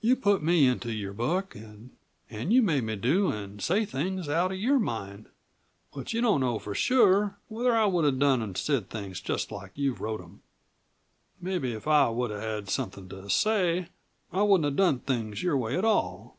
"You've 0.00 0.20
put 0.22 0.40
me 0.40 0.68
into 0.68 0.92
your 0.92 1.12
book, 1.12 1.56
an' 1.56 1.90
you've 2.30 2.62
made 2.64 2.84
me 2.84 2.94
do 2.94 3.32
an' 3.32 3.58
say 3.58 3.84
things 3.84 4.28
out 4.28 4.52
of 4.52 4.58
your 4.60 4.78
mind. 4.78 5.30
But 5.92 6.12
you 6.12 6.20
don't 6.20 6.42
know 6.42 6.60
for 6.60 6.76
sure 6.76 7.38
whether 7.48 7.74
I 7.74 7.84
would 7.86 8.04
have 8.04 8.20
done 8.20 8.40
an' 8.40 8.54
said 8.54 8.88
things 8.88 9.20
just 9.20 9.50
like 9.50 9.72
you've 9.74 10.00
wrote 10.00 10.20
them. 10.20 10.42
Mebbe 11.40 11.64
if 11.64 11.88
I 11.88 12.08
would 12.08 12.30
have 12.30 12.40
had 12.40 12.68
somethin' 12.70 13.08
to 13.08 13.28
say 13.28 13.88
I 14.32 14.42
wouldn't 14.42 14.64
have 14.66 14.76
done 14.76 15.00
things 15.00 15.42
your 15.42 15.56
way 15.56 15.76
at 15.76 15.84
all." 15.84 16.38